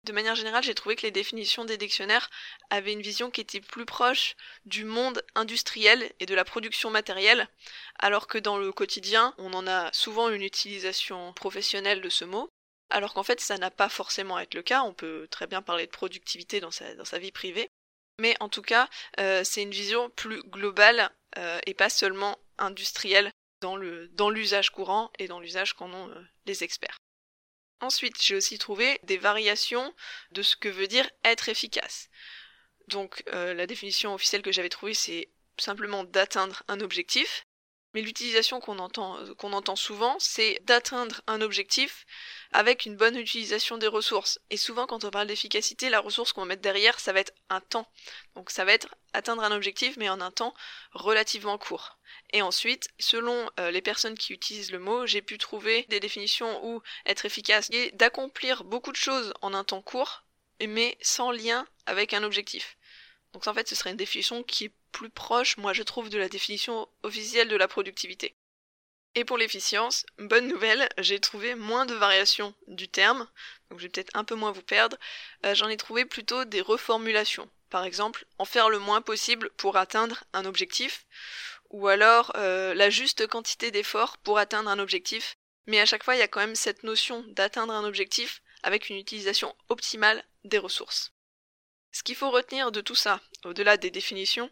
De 0.04 0.12
manière 0.12 0.34
générale, 0.34 0.64
j'ai 0.64 0.74
trouvé 0.74 0.96
que 0.96 1.02
les 1.02 1.10
définitions 1.10 1.66
des 1.66 1.76
dictionnaires 1.76 2.30
avaient 2.70 2.94
une 2.94 3.02
vision 3.02 3.30
qui 3.30 3.42
était 3.42 3.60
plus 3.60 3.84
proche 3.84 4.34
du 4.64 4.84
monde 4.84 5.22
industriel 5.34 6.10
et 6.20 6.26
de 6.26 6.34
la 6.34 6.44
production 6.44 6.90
matérielle, 6.90 7.48
alors 7.98 8.26
que 8.26 8.38
dans 8.38 8.56
le 8.56 8.72
quotidien, 8.72 9.34
on 9.36 9.52
en 9.52 9.66
a 9.66 9.92
souvent 9.92 10.30
une 10.30 10.42
utilisation 10.42 11.34
professionnelle 11.34 12.00
de 12.00 12.08
ce 12.08 12.24
mot, 12.24 12.48
alors 12.88 13.12
qu'en 13.12 13.22
fait 13.22 13.40
ça 13.40 13.58
n'a 13.58 13.70
pas 13.70 13.90
forcément 13.90 14.36
à 14.36 14.42
être 14.42 14.54
le 14.54 14.62
cas, 14.62 14.82
on 14.82 14.94
peut 14.94 15.28
très 15.30 15.46
bien 15.46 15.60
parler 15.60 15.86
de 15.86 15.92
productivité 15.92 16.60
dans 16.60 16.70
sa, 16.70 17.18
vie 17.18 17.32
privée, 17.32 17.68
mais 18.18 18.36
en 18.40 18.48
tout 18.48 18.62
cas 18.62 18.88
euh, 19.18 19.44
c'est 19.44 19.62
une 19.62 19.70
vision 19.70 20.08
plus 20.10 20.42
globale 20.44 21.10
euh, 21.36 21.60
et 21.66 21.74
pas 21.74 21.90
seulement 21.90 22.38
industrielle 22.58 23.30
dans 23.60 23.76
l'usage 24.30 24.70
courant 24.70 25.10
et 25.18 25.28
dans 25.28 25.40
l'usage 25.40 25.74
qu'en 25.74 25.92
ont 25.92 26.08
euh, 26.08 26.22
les 26.46 26.64
experts. 26.64 26.96
Ensuite, 27.80 28.22
j'ai 28.22 28.34
aussi 28.34 28.58
trouvé 28.58 29.00
des 29.04 29.16
variations 29.16 29.94
de 30.32 30.42
ce 30.42 30.56
que 30.56 30.68
veut 30.68 30.86
dire 30.86 31.08
être 31.24 31.48
efficace. 31.48 32.08
Donc 32.88 33.22
euh, 33.32 33.54
la 33.54 33.66
définition 33.66 34.14
officielle 34.14 34.42
que 34.42 34.52
j'avais 34.52 34.68
trouvée, 34.68 34.94
c'est 34.94 35.28
simplement 35.56 36.04
d'atteindre 36.04 36.62
un 36.68 36.80
objectif. 36.80 37.46
Mais 37.92 38.02
l'utilisation 38.02 38.60
qu'on 38.60 38.78
entend, 38.78 39.18
euh, 39.18 39.34
entend 39.42 39.76
souvent, 39.76 40.16
c'est 40.20 40.60
d'atteindre 40.64 41.22
un 41.26 41.40
objectif 41.40 42.06
avec 42.52 42.86
une 42.86 42.96
bonne 42.96 43.16
utilisation 43.16 43.78
des 43.78 43.88
ressources. 43.88 44.38
Et 44.50 44.56
souvent, 44.56 44.86
quand 44.86 45.04
on 45.04 45.10
parle 45.10 45.26
d'efficacité, 45.26 45.90
la 45.90 46.00
ressource 46.00 46.32
qu'on 46.32 46.42
va 46.42 46.46
mettre 46.46 46.62
derrière, 46.62 47.00
ça 47.00 47.12
va 47.12 47.20
être 47.20 47.34
un 47.48 47.60
temps. 47.60 47.90
Donc 48.36 48.50
ça 48.50 48.64
va 48.64 48.72
être 48.72 48.94
atteindre 49.12 49.42
un 49.42 49.52
objectif, 49.52 49.96
mais 49.96 50.08
en 50.08 50.20
un 50.20 50.30
temps 50.30 50.54
relativement 50.92 51.58
court. 51.58 51.98
Et 52.32 52.42
ensuite, 52.42 52.88
selon 52.98 53.50
euh, 53.58 53.70
les 53.72 53.82
personnes 53.82 54.16
qui 54.16 54.32
utilisent 54.32 54.70
le 54.70 54.78
mot, 54.78 55.06
j'ai 55.06 55.22
pu 55.22 55.38
trouver 55.38 55.84
des 55.88 56.00
définitions 56.00 56.64
où 56.64 56.82
être 57.06 57.26
efficace 57.26 57.68
est 57.72 57.94
d'accomplir 57.96 58.62
beaucoup 58.64 58.92
de 58.92 58.96
choses 58.96 59.34
en 59.42 59.52
un 59.52 59.64
temps 59.64 59.82
court, 59.82 60.24
mais 60.64 60.96
sans 61.00 61.32
lien 61.32 61.66
avec 61.86 62.14
un 62.14 62.22
objectif. 62.22 62.76
Donc 63.32 63.46
en 63.46 63.54
fait, 63.54 63.68
ce 63.68 63.74
serait 63.74 63.90
une 63.90 63.96
définition 63.96 64.42
qui 64.42 64.70
plus 64.92 65.10
proche, 65.10 65.56
moi 65.56 65.72
je 65.72 65.82
trouve, 65.82 66.08
de 66.10 66.18
la 66.18 66.28
définition 66.28 66.88
officielle 67.02 67.48
de 67.48 67.56
la 67.56 67.68
productivité. 67.68 68.34
Et 69.16 69.24
pour 69.24 69.38
l'efficience, 69.38 70.06
bonne 70.18 70.46
nouvelle, 70.46 70.88
j'ai 70.98 71.18
trouvé 71.18 71.56
moins 71.56 71.84
de 71.84 71.94
variations 71.94 72.54
du 72.68 72.88
terme, 72.88 73.26
donc 73.68 73.80
je 73.80 73.84
vais 73.84 73.88
peut-être 73.88 74.14
un 74.14 74.22
peu 74.22 74.36
moins 74.36 74.52
vous 74.52 74.62
perdre, 74.62 74.96
euh, 75.44 75.54
j'en 75.54 75.68
ai 75.68 75.76
trouvé 75.76 76.04
plutôt 76.04 76.44
des 76.44 76.60
reformulations. 76.60 77.50
Par 77.70 77.84
exemple, 77.84 78.24
en 78.38 78.44
faire 78.44 78.70
le 78.70 78.78
moins 78.78 79.02
possible 79.02 79.50
pour 79.56 79.76
atteindre 79.76 80.22
un 80.32 80.44
objectif, 80.44 81.06
ou 81.70 81.88
alors 81.88 82.32
euh, 82.36 82.72
la 82.74 82.90
juste 82.90 83.26
quantité 83.26 83.70
d'efforts 83.72 84.16
pour 84.18 84.38
atteindre 84.38 84.70
un 84.70 84.78
objectif, 84.78 85.34
mais 85.66 85.80
à 85.80 85.86
chaque 85.86 86.04
fois, 86.04 86.14
il 86.14 86.20
y 86.20 86.22
a 86.22 86.28
quand 86.28 86.40
même 86.40 86.56
cette 86.56 86.84
notion 86.84 87.24
d'atteindre 87.28 87.72
un 87.72 87.84
objectif 87.84 88.42
avec 88.62 88.90
une 88.90 88.96
utilisation 88.96 89.54
optimale 89.68 90.24
des 90.44 90.58
ressources. 90.58 91.12
Ce 91.92 92.02
qu'il 92.02 92.14
faut 92.14 92.30
retenir 92.30 92.72
de 92.72 92.80
tout 92.80 92.94
ça, 92.94 93.20
au-delà 93.44 93.76
des 93.76 93.90
définitions, 93.90 94.50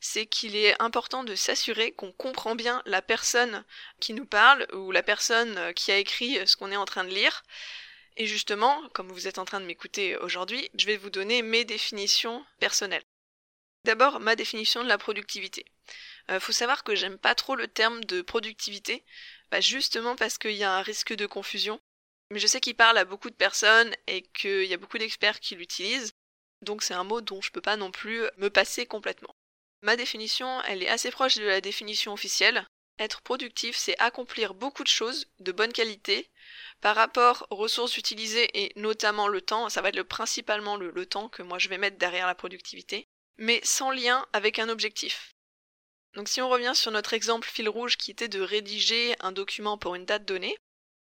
c'est 0.00 0.26
qu'il 0.26 0.56
est 0.56 0.80
important 0.82 1.22
de 1.22 1.36
s'assurer 1.36 1.92
qu'on 1.92 2.12
comprend 2.12 2.56
bien 2.56 2.82
la 2.86 3.02
personne 3.02 3.64
qui 4.00 4.14
nous 4.14 4.26
parle 4.26 4.66
ou 4.72 4.90
la 4.90 5.02
personne 5.02 5.72
qui 5.74 5.92
a 5.92 5.98
écrit 5.98 6.44
ce 6.46 6.56
qu'on 6.56 6.72
est 6.72 6.76
en 6.76 6.84
train 6.84 7.04
de 7.04 7.14
lire. 7.14 7.44
Et 8.16 8.26
justement, 8.26 8.82
comme 8.90 9.12
vous 9.12 9.28
êtes 9.28 9.38
en 9.38 9.44
train 9.44 9.60
de 9.60 9.66
m'écouter 9.66 10.16
aujourd'hui, 10.16 10.68
je 10.76 10.86
vais 10.86 10.96
vous 10.96 11.08
donner 11.08 11.42
mes 11.42 11.64
définitions 11.64 12.44
personnelles. 12.58 13.04
D'abord, 13.84 14.20
ma 14.20 14.36
définition 14.36 14.82
de 14.82 14.88
la 14.88 14.98
productivité. 14.98 15.64
Il 16.28 16.34
euh, 16.34 16.40
faut 16.40 16.52
savoir 16.52 16.84
que 16.84 16.94
j'aime 16.94 17.18
pas 17.18 17.34
trop 17.34 17.56
le 17.56 17.68
terme 17.68 18.04
de 18.04 18.22
productivité, 18.22 19.04
bah, 19.50 19.60
justement 19.60 20.14
parce 20.14 20.38
qu'il 20.38 20.52
y 20.52 20.64
a 20.64 20.72
un 20.72 20.82
risque 20.82 21.14
de 21.14 21.26
confusion. 21.26 21.80
Mais 22.30 22.38
je 22.38 22.46
sais 22.46 22.60
qu'il 22.60 22.76
parle 22.76 22.98
à 22.98 23.04
beaucoup 23.04 23.30
de 23.30 23.34
personnes 23.34 23.92
et 24.06 24.22
qu'il 24.22 24.64
y 24.64 24.74
a 24.74 24.78
beaucoup 24.78 24.98
d'experts 24.98 25.40
qui 25.40 25.56
l'utilisent, 25.56 26.14
donc 26.62 26.82
c'est 26.82 26.94
un 26.94 27.04
mot 27.04 27.20
dont 27.20 27.40
je 27.40 27.50
peux 27.50 27.60
pas 27.60 27.76
non 27.76 27.90
plus 27.90 28.22
me 28.38 28.48
passer 28.48 28.86
complètement. 28.86 29.34
Ma 29.82 29.96
définition, 29.96 30.62
elle 30.62 30.82
est 30.82 30.88
assez 30.88 31.10
proche 31.10 31.36
de 31.36 31.44
la 31.44 31.60
définition 31.60 32.12
officielle. 32.12 32.64
Être 32.98 33.20
productif, 33.22 33.76
c'est 33.76 33.98
accomplir 33.98 34.54
beaucoup 34.54 34.84
de 34.84 34.88
choses 34.88 35.26
de 35.40 35.50
bonne 35.50 35.72
qualité 35.72 36.28
par 36.80 36.94
rapport 36.94 37.46
aux 37.50 37.56
ressources 37.56 37.96
utilisées 37.96 38.48
et 38.54 38.72
notamment 38.76 39.28
le 39.28 39.40
temps. 39.40 39.68
Ça 39.68 39.82
va 39.82 39.88
être 39.88 40.02
principalement 40.02 40.76
le 40.76 41.06
temps 41.06 41.28
que 41.28 41.42
moi 41.42 41.58
je 41.58 41.68
vais 41.68 41.78
mettre 41.78 41.98
derrière 41.98 42.26
la 42.26 42.34
productivité, 42.34 43.08
mais 43.38 43.60
sans 43.64 43.90
lien 43.90 44.26
avec 44.32 44.58
un 44.58 44.68
objectif. 44.68 45.32
Donc 46.14 46.28
si 46.28 46.42
on 46.42 46.48
revient 46.48 46.72
sur 46.74 46.90
notre 46.90 47.14
exemple 47.14 47.48
fil 47.48 47.68
rouge 47.68 47.96
qui 47.96 48.10
était 48.10 48.28
de 48.28 48.40
rédiger 48.40 49.14
un 49.20 49.32
document 49.32 49.78
pour 49.78 49.94
une 49.94 50.04
date 50.04 50.24
donnée, 50.24 50.56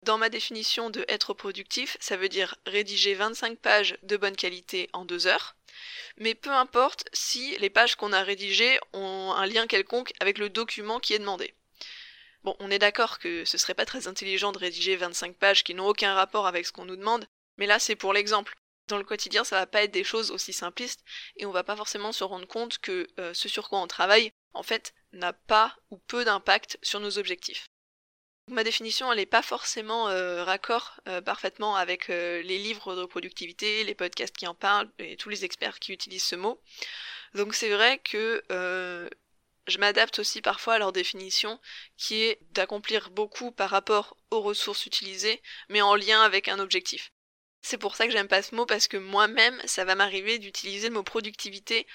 dans 0.05 0.17
ma 0.19 0.29
définition 0.29 0.91
de 0.91 1.03
être 1.07 1.33
productif, 1.33 1.97
ça 1.99 2.15
veut 2.15 2.29
dire 2.29 2.55
rédiger 2.67 3.15
25 3.15 3.57
pages 3.57 3.97
de 4.03 4.17
bonne 4.17 4.35
qualité 4.35 4.87
en 4.93 5.03
deux 5.03 5.25
heures. 5.25 5.55
Mais 6.17 6.35
peu 6.35 6.51
importe 6.51 7.05
si 7.11 7.57
les 7.57 7.71
pages 7.71 7.95
qu'on 7.95 8.13
a 8.13 8.21
rédigées 8.21 8.79
ont 8.93 9.33
un 9.35 9.45
lien 9.47 9.65
quelconque 9.67 10.13
avec 10.19 10.37
le 10.37 10.49
document 10.49 10.99
qui 10.99 11.13
est 11.13 11.19
demandé. 11.19 11.55
Bon, 12.43 12.55
on 12.59 12.69
est 12.69 12.79
d'accord 12.79 13.17
que 13.17 13.43
ce 13.45 13.57
serait 13.57 13.73
pas 13.73 13.87
très 13.87 14.07
intelligent 14.07 14.51
de 14.51 14.59
rédiger 14.59 14.95
25 14.95 15.35
pages 15.35 15.63
qui 15.63 15.73
n'ont 15.73 15.87
aucun 15.87 16.13
rapport 16.13 16.45
avec 16.45 16.67
ce 16.67 16.71
qu'on 16.71 16.85
nous 16.85 16.95
demande, 16.95 17.27
mais 17.57 17.65
là 17.65 17.79
c'est 17.79 17.95
pour 17.95 18.13
l'exemple. 18.13 18.55
Dans 18.87 18.99
le 18.99 19.03
quotidien, 19.03 19.43
ça 19.43 19.55
va 19.55 19.65
pas 19.65 19.81
être 19.81 19.91
des 19.91 20.03
choses 20.03 20.29
aussi 20.29 20.53
simplistes 20.53 21.03
et 21.37 21.47
on 21.47 21.51
va 21.51 21.63
pas 21.63 21.75
forcément 21.75 22.11
se 22.11 22.23
rendre 22.23 22.47
compte 22.47 22.77
que 22.77 23.07
euh, 23.19 23.33
ce 23.33 23.49
sur 23.49 23.67
quoi 23.67 23.81
on 23.81 23.87
travaille 23.87 24.31
en 24.53 24.61
fait, 24.61 24.93
n'a 25.11 25.33
pas 25.33 25.75
ou 25.89 25.97
peu 25.97 26.23
d'impact 26.23 26.77
sur 26.83 26.99
nos 26.99 27.17
objectifs. 27.17 27.67
Ma 28.47 28.63
définition, 28.63 29.11
elle 29.11 29.17
n'est 29.17 29.25
pas 29.25 29.41
forcément 29.41 30.07
euh, 30.09 30.43
raccord 30.43 30.99
euh, 31.07 31.19
parfaitement 31.19 31.75
avec 31.75 32.11
euh, 32.11 32.43
les 32.43 32.59
livres 32.59 32.95
de 32.95 33.05
productivité, 33.05 33.83
les 33.83 33.95
podcasts 33.95 34.35
qui 34.35 34.45
en 34.45 34.53
parlent 34.53 34.89
et 34.99 35.17
tous 35.17 35.29
les 35.29 35.45
experts 35.45 35.79
qui 35.79 35.93
utilisent 35.93 36.25
ce 36.25 36.35
mot. 36.35 36.61
Donc 37.33 37.55
c'est 37.55 37.69
vrai 37.69 37.97
que 37.97 38.43
je 39.67 39.79
m'adapte 39.79 40.19
aussi 40.19 40.43
parfois 40.43 40.75
à 40.75 40.79
leur 40.79 40.91
définition 40.91 41.59
qui 41.97 42.21
est 42.21 42.39
d'accomplir 42.51 43.09
beaucoup 43.09 43.51
par 43.51 43.71
rapport 43.71 44.15
aux 44.29 44.41
ressources 44.41 44.85
utilisées, 44.85 45.41
mais 45.69 45.81
en 45.81 45.95
lien 45.95 46.21
avec 46.21 46.47
un 46.47 46.59
objectif. 46.59 47.11
C'est 47.63 47.79
pour 47.79 47.95
ça 47.95 48.05
que 48.05 48.13
j'aime 48.13 48.27
pas 48.27 48.43
ce 48.43 48.53
mot 48.53 48.67
parce 48.67 48.87
que 48.87 48.97
moi-même, 48.97 49.59
ça 49.65 49.85
va 49.85 49.95
m'arriver 49.95 50.37
d'utiliser 50.37 50.89
le 50.89 50.93
mot 50.93 51.03
productivité 51.03 51.87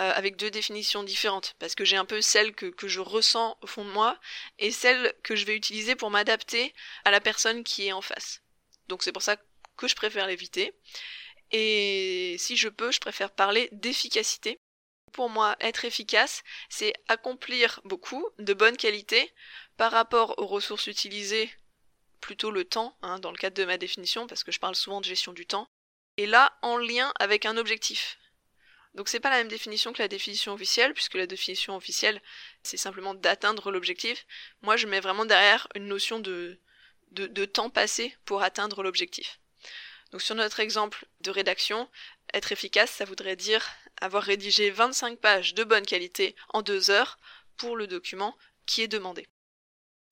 euh, 0.00 0.12
avec 0.14 0.36
deux 0.36 0.50
définitions 0.50 1.02
différentes, 1.02 1.56
parce 1.58 1.74
que 1.74 1.84
j'ai 1.84 1.96
un 1.96 2.04
peu 2.04 2.20
celle 2.20 2.54
que, 2.54 2.72
je 2.86 3.00
ressens 3.00 3.58
au 3.62 3.66
fond 3.66 3.84
de 3.84 3.90
moi 3.90 4.16
et 4.58 4.70
celle 4.70 5.12
que 5.24 5.34
je 5.34 5.44
vais 5.44 5.56
utiliser 5.56 5.96
pour 5.96 6.10
m'adapter 6.10 6.72
à 7.04 7.10
la 7.10 7.20
personne 7.20 7.64
qui 7.64 7.88
est 7.88 7.92
en 7.92 8.00
face. 8.00 8.42
Donc 8.86 9.02
c'est 9.02 9.10
pour 9.10 9.22
ça 9.22 9.36
que 9.76 9.88
je 9.88 9.96
préfère 9.96 10.28
l'éviter. 10.28 10.72
Et 11.50 12.36
si 12.38 12.56
je 12.56 12.68
peux, 12.68 12.92
je 12.92 13.00
préfère 13.00 13.30
parler 13.30 13.68
d'efficacité. 13.72 14.58
Pour 15.12 15.30
moi, 15.30 15.56
être 15.60 15.84
efficace, 15.84 16.44
c'est 16.68 16.92
accomplir 17.08 17.80
beaucoup 17.84 18.24
de 18.38 18.54
bonne 18.54 18.76
qualité 18.76 19.32
par 19.78 19.90
rapport 19.90 20.38
aux 20.38 20.46
ressources 20.46 20.86
utilisées, 20.86 21.50
plutôt 22.20 22.50
le 22.52 22.64
temps, 22.64 22.96
hein, 23.02 23.18
dans 23.18 23.32
le 23.32 23.36
cadre 23.36 23.56
de 23.56 23.64
ma 23.64 23.78
définition, 23.78 24.26
parce 24.28 24.44
que 24.44 24.52
je 24.52 24.60
parle 24.60 24.76
souvent 24.76 25.00
de 25.00 25.06
gestion 25.06 25.32
du 25.32 25.46
temps, 25.46 25.66
et 26.18 26.26
là 26.26 26.56
en 26.62 26.76
lien 26.76 27.12
avec 27.18 27.46
un 27.46 27.56
objectif. 27.56 28.18
Donc 28.94 29.08
c'est 29.08 29.20
pas 29.20 29.30
la 29.30 29.38
même 29.38 29.48
définition 29.48 29.92
que 29.92 30.02
la 30.02 30.08
définition 30.08 30.52
officielle, 30.52 30.94
puisque 30.94 31.14
la 31.14 31.26
définition 31.26 31.76
officielle, 31.76 32.20
c'est 32.62 32.76
simplement 32.76 33.14
d'atteindre 33.14 33.70
l'objectif. 33.70 34.26
Moi, 34.62 34.76
je 34.76 34.86
mets 34.86 35.00
vraiment 35.00 35.24
derrière 35.24 35.68
une 35.74 35.86
notion 35.86 36.18
de, 36.18 36.58
de, 37.12 37.44
temps 37.44 37.70
passé 37.70 38.16
pour 38.24 38.42
atteindre 38.42 38.82
l'objectif. 38.82 39.40
Donc 40.10 40.22
sur 40.22 40.34
notre 40.34 40.60
exemple 40.60 41.06
de 41.20 41.30
rédaction, 41.30 41.88
être 42.32 42.52
efficace, 42.52 42.90
ça 42.90 43.04
voudrait 43.04 43.36
dire 43.36 43.66
avoir 44.00 44.22
rédigé 44.22 44.70
25 44.70 45.18
pages 45.18 45.54
de 45.54 45.64
bonne 45.64 45.84
qualité 45.84 46.34
en 46.50 46.62
deux 46.62 46.90
heures 46.90 47.18
pour 47.56 47.76
le 47.76 47.86
document 47.86 48.36
qui 48.66 48.82
est 48.82 48.88
demandé. 48.88 49.26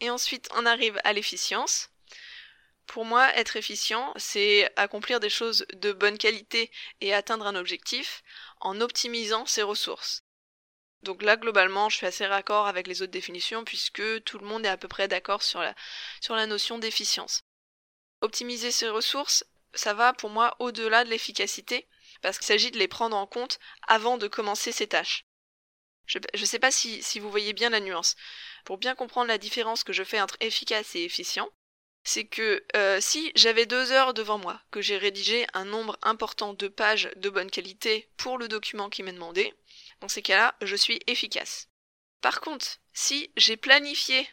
Et 0.00 0.11
ensuite, 0.11 0.49
on 0.54 0.66
arrive 0.66 1.00
à 1.04 1.12
l'efficience. 1.12 1.90
Pour 2.87 3.05
moi, 3.05 3.35
être 3.35 3.57
efficient, 3.57 4.12
c'est 4.16 4.71
accomplir 4.76 5.21
des 5.21 5.31
choses 5.31 5.66
de 5.75 5.93
bonne 5.93 6.19
qualité 6.19 6.71
et 7.00 7.12
atteindre 7.12 7.47
un 7.47 7.57
objectif 7.57 8.23
en 8.61 8.81
optimisant 8.81 9.45
ses 9.47 9.62
ressources. 9.62 10.23
Donc 11.02 11.23
là, 11.23 11.37
globalement, 11.37 11.88
je 11.88 11.97
suis 11.97 12.07
assez 12.07 12.26
raccord 12.26 12.66
avec 12.66 12.87
les 12.87 13.02
autres 13.02 13.12
définitions 13.12 13.64
puisque 13.64 14.25
tout 14.25 14.38
le 14.38 14.47
monde 14.47 14.64
est 14.64 14.71
à 14.71 14.76
peu 14.76 14.88
près 14.88 15.09
d'accord 15.09 15.43
sur 15.43 15.61
la, 15.61 15.75
sur 16.21 16.35
la 16.35 16.47
notion 16.47 16.78
d'efficience. 16.78 17.43
Optimiser 18.21 18.71
ses 18.71 18.88
ressources, 18.88 19.45
ça 19.75 19.95
va 19.95 20.12
pour 20.12 20.31
moi 20.31 20.57
au-delà 20.59 21.05
de 21.05 21.11
l'efficacité 21.11 21.88
parce 22.23 22.38
qu'il 22.38 22.47
s'agit 22.47 22.71
de 22.71 22.78
les 22.78 22.88
prendre 22.88 23.16
en 23.16 23.26
compte 23.26 23.59
avant 23.87 24.16
de 24.16 24.26
commencer 24.26 24.73
ses 24.73 24.87
tâches. 24.87 25.26
Je 26.07 26.19
ne 26.19 26.47
sais 26.47 26.61
pas 26.61 26.71
si, 26.71 27.02
si 27.02 27.19
vous 27.19 27.31
voyez 27.31 27.52
bien 27.52 27.71
la 27.71 27.81
nuance. 27.81 28.14
Pour 28.64 28.78
bien 28.78 28.95
comprendre 28.95 29.28
la 29.28 29.38
différence 29.38 29.85
que 29.85 29.93
je 29.93 30.05
fais 30.05 30.21
entre 30.21 30.37
efficace 30.40 30.95
et 30.95 31.02
efficient, 31.02 31.50
c'est 32.06 32.25
que 32.25 32.64
euh, 32.76 33.00
si 33.00 33.32
j'avais 33.34 33.66
deux 33.66 33.90
heures 33.90 34.14
devant 34.14 34.38
moi, 34.38 34.62
que 34.70 34.80
j'ai 34.80 34.96
rédigé 34.96 35.44
un 35.54 35.64
nombre 35.64 35.98
important 36.02 36.54
de 36.54 36.68
pages 36.68 37.10
de 37.16 37.28
bonne 37.28 37.50
qualité 37.50 38.08
pour 38.16 38.38
le 38.38 38.46
document 38.46 38.88
qui 38.88 39.02
m'est 39.02 39.12
demandé, 39.12 39.52
dans 40.00 40.08
ces 40.08 40.22
cas-là, 40.22 40.54
je 40.62 40.76
suis 40.76 41.00
efficace. 41.08 41.68
Par 42.20 42.40
contre, 42.40 42.78
si 42.92 43.32
j'ai 43.36 43.56
planifié 43.56 44.28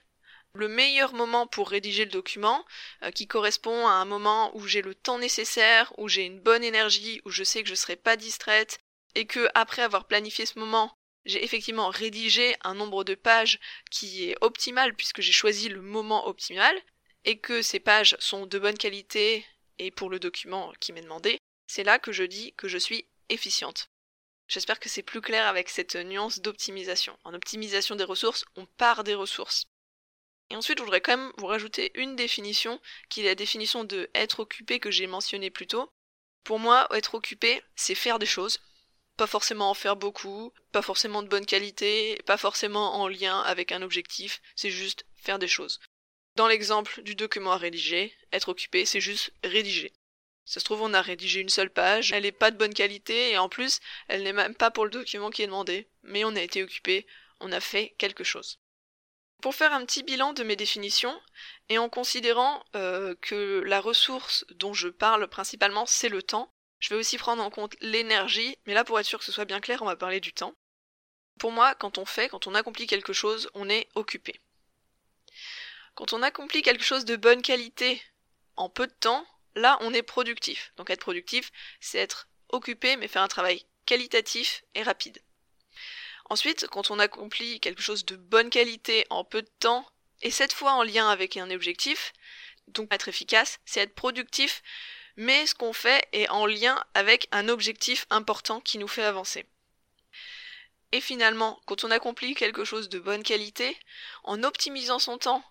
le 0.54 0.68
meilleur 0.68 1.14
moment 1.14 1.48
pour 1.48 1.68
rédiger 1.68 2.06
le 2.06 2.12
document, 2.12 2.64
euh, 3.02 3.10
qui 3.10 3.26
correspond 3.26 3.88
à 3.88 3.94
un 3.94 4.06
moment 4.06 4.56
où 4.56 4.68
j'ai 4.68 4.84
le 4.84 4.94
temps 4.94 5.18
nécessaire, 5.18 5.92
où 5.98 6.08
j'ai 6.08 6.26
une 6.26 6.40
bonne 6.40 6.64
énergie, 6.64 7.22
où 7.26 7.32
je 7.32 7.44
sais 7.44 7.64
que 7.64 7.68
je 7.68 7.74
ne 7.74 7.78
serai 7.78 7.96
pas 7.96 8.18
distraite, 8.18 8.78
et 9.16 9.26
que 9.26 9.50
après 9.56 9.82
avoir 9.82 10.06
planifié 10.06 10.46
ce 10.46 10.60
moment, 10.60 10.96
j'ai 11.26 11.44
effectivement 11.44 11.90
rédigé 11.90 12.56
un 12.64 12.76
nombre 12.76 13.04
de 13.04 13.16
pages 13.16 13.60
qui 13.90 14.30
est 14.30 14.36
optimal 14.42 14.94
puisque 14.94 15.22
j'ai 15.22 15.32
choisi 15.32 15.70
le 15.70 15.82
moment 15.82 16.28
optimal, 16.28 16.76
et 17.26 17.40
que 17.40 17.62
ces 17.62 17.80
pages 17.80 18.16
sont 18.20 18.46
de 18.46 18.60
bonne 18.60 18.78
qualité 18.78 19.46
et 19.80 19.92
pour 19.92 20.10
le 20.10 20.20
document 20.20 20.72
qui 20.80 20.94
m'est 20.94 21.02
demandé, 21.02 21.40
c'est 21.68 21.84
là 21.84 22.00
que 22.00 22.12
je 22.12 22.24
dis 22.24 22.54
que 22.54 22.68
je 22.68 22.78
suis 22.78 23.08
efficiente. 23.30 23.90
J'espère 24.48 24.80
que 24.80 24.90
c'est 24.90 25.04
plus 25.04 25.22
clair 25.22 25.48
avec 25.48 25.70
cette 25.70 25.96
nuance 25.96 26.40
d'optimisation. 26.40 27.18
En 27.24 27.34
optimisation 27.34 27.96
des 27.96 28.04
ressources, 28.04 28.46
on 28.56 28.66
part 28.66 29.04
des 29.04 29.16
ressources. 29.16 29.66
Et 30.50 30.56
ensuite, 30.56 30.78
je 30.78 30.84
voudrais 30.84 31.02
quand 31.02 31.18
même 31.18 31.32
vous 31.38 31.48
rajouter 31.48 31.92
une 31.96 32.16
définition, 32.16 32.80
qui 33.10 33.22
est 33.22 33.26
la 33.26 33.36
définition 33.36 33.84
de 33.84 34.10
être 34.14 34.42
occupé 34.42 34.80
que 34.80 34.92
j'ai 34.92 35.08
mentionné 35.08 35.50
plus 35.50 35.68
tôt. 35.68 35.90
Pour 36.44 36.60
moi, 36.60 36.88
être 36.92 37.16
occupé, 37.16 37.64
c'est 37.76 37.96
faire 37.96 38.20
des 38.20 38.26
choses. 38.26 38.60
Pas 39.18 39.28
forcément 39.28 39.70
en 39.70 39.74
faire 39.74 39.96
beaucoup, 39.96 40.52
pas 40.72 40.82
forcément 40.82 41.24
de 41.24 41.28
bonne 41.30 41.46
qualité, 41.46 42.22
pas 42.26 42.38
forcément 42.38 42.96
en 42.96 43.08
lien 43.08 43.40
avec 43.42 43.72
un 43.72 43.82
objectif, 43.82 44.42
c'est 44.56 44.70
juste 44.70 45.06
faire 45.16 45.40
des 45.40 45.48
choses. 45.48 45.80
Dans 46.36 46.48
l'exemple 46.48 47.04
du 47.04 47.14
document 47.14 47.52
à 47.52 47.58
rédiger, 47.58 48.16
être 48.32 48.50
occupé, 48.50 48.86
c'est 48.86 49.02
juste 49.02 49.32
rédiger. 49.44 49.94
Ça 50.46 50.60
se 50.60 50.66
trouve, 50.66 50.82
on 50.82 50.94
a 50.94 51.02
rédigé 51.02 51.40
une 51.40 51.50
seule 51.50 51.70
page, 51.70 52.12
elle 52.12 52.24
n'est 52.24 52.32
pas 52.32 52.50
de 52.50 52.58
bonne 52.58 52.74
qualité, 52.74 53.32
et 53.32 53.38
en 53.38 53.50
plus, 53.50 53.80
elle 54.08 54.24
n'est 54.24 54.34
même 54.34 54.56
pas 54.56 54.72
pour 54.72 54.84
le 54.84 54.92
document 54.92 55.30
qui 55.30 55.44
est 55.44 55.48
demandé, 55.48 55.88
mais 56.02 56.26
on 56.26 56.36
a 56.36 56.42
été 56.42 56.64
occupé, 56.64 57.06
on 57.40 57.52
a 57.52 57.60
fait 57.60 57.94
quelque 57.98 58.24
chose. 58.24 58.60
Pour 59.44 59.54
faire 59.54 59.74
un 59.74 59.86
petit 59.86 60.04
bilan 60.04 60.34
de 60.34 60.44
mes 60.44 60.56
définitions, 60.56 61.22
et 61.70 61.78
en 61.78 61.88
considérant 61.88 62.66
euh, 62.76 63.14
que 63.22 63.62
la 63.66 63.80
ressource 63.80 64.46
dont 64.56 64.74
je 64.74 64.88
parle 64.88 65.28
principalement, 65.28 65.86
c'est 65.86 66.10
le 66.10 66.24
temps, 66.24 66.50
je 66.80 66.90
vais 66.90 67.00
aussi 67.00 67.18
prendre 67.18 67.44
en 67.44 67.50
compte 67.50 67.76
l'énergie, 67.80 68.58
mais 68.66 68.74
là 68.74 68.84
pour 68.84 69.00
être 69.00 69.06
sûr 69.06 69.20
que 69.20 69.26
ce 69.26 69.32
soit 69.32 69.46
bien 69.46 69.62
clair, 69.62 69.82
on 69.82 69.86
va 69.86 69.96
parler 69.96 70.20
du 70.20 70.34
temps. 70.34 70.54
Pour 71.40 71.52
moi, 71.52 71.76
quand 71.76 71.98
on 71.98 72.06
fait, 72.06 72.28
quand 72.28 72.48
on 72.48 72.56
accomplit 72.56 72.88
quelque 72.88 73.14
chose, 73.14 73.50
on 73.54 73.70
est 73.70 73.88
occupé. 73.96 74.40
Quand 75.96 76.14
on 76.14 76.24
accomplit 76.24 76.62
quelque 76.62 76.84
chose 76.84 77.06
de 77.06 77.16
bonne 77.16 77.42
qualité 77.42 78.02
en 78.56 78.70
peu 78.70 78.88
de 78.88 78.94
temps, 78.94 79.26
là 79.56 79.78
on 79.82 79.94
est 79.94 80.04
productif. 80.04 80.74
Donc 80.78 80.90
être 80.90 81.02
productif, 81.02 81.52
c'est 81.80 82.00
être 82.00 82.28
occupé 82.50 82.98
mais 82.98 83.08
faire 83.08 83.22
un 83.22 83.28
travail 83.28 83.66
qualitatif 83.86 84.64
et 84.76 84.84
rapide. 84.84 85.22
Ensuite, 86.30 86.68
quand 86.68 86.90
on 86.90 87.00
accomplit 87.00 87.60
quelque 87.60 87.82
chose 87.82 88.06
de 88.06 88.16
bonne 88.16 88.50
qualité 88.50 89.06
en 89.10 89.24
peu 89.24 89.42
de 89.42 89.52
temps, 89.60 89.86
et 90.22 90.32
cette 90.32 90.54
fois 90.54 90.74
en 90.74 90.84
lien 90.84 91.10
avec 91.10 91.38
un 91.38 91.52
objectif, 91.52 92.14
Donc 92.70 92.94
être 92.94 93.10
efficace, 93.10 93.60
c'est 93.66 93.82
être 93.82 93.94
productif, 93.94 94.64
mais 95.18 95.46
ce 95.46 95.54
qu'on 95.54 95.74
fait 95.74 96.08
est 96.14 96.30
en 96.30 96.46
lien 96.46 96.82
avec 96.94 97.28
un 97.32 97.50
objectif 97.50 98.06
important 98.10 98.62
qui 98.62 98.78
nous 98.78 98.88
fait 98.88 99.04
avancer. 99.04 99.46
Et 100.94 101.02
finalement, 101.02 101.62
quand 101.66 101.84
on 101.84 101.92
accomplit 101.92 102.36
quelque 102.36 102.64
chose 102.64 102.88
de 102.88 103.00
bonne 103.00 103.24
qualité, 103.24 103.78
en 104.24 104.44
optimisant 104.44 105.00
son 105.00 105.18
temps 105.18 105.44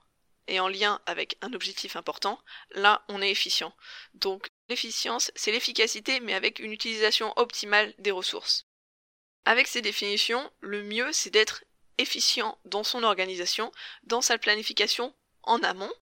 et 0.49 0.61
en 0.61 0.69
lien 0.69 1.01
avec 1.07 1.37
un 1.41 1.53
objectif 1.53 1.97
important, 1.97 2.41
là 2.73 3.05
on 3.09 3.23
est 3.23 3.31
efficient. 3.31 3.75
Donc 4.15 4.49
l'efficience, 4.69 5.31
c'est 5.35 5.53
l'efficacité 5.53 6.21
mais 6.21 6.35
avec 6.35 6.59
une 6.59 6.73
utilisation 6.73 7.33
optimale 7.37 7.95
des 7.99 8.11
ressources. 8.11 8.67
Avec 9.45 9.67
ces 9.67 9.83
définitions, 9.83 10.51
le 10.61 10.83
mieux 10.83 11.13
c'est 11.13 11.31
d'être 11.31 11.65
efficient 11.99 12.59
dans 12.65 12.85
son 12.85 13.03
organisation, 13.03 13.73
dans 14.05 14.21
sa 14.21 14.39
planification 14.39 15.15
en 15.43 15.63
amont. 15.63 15.93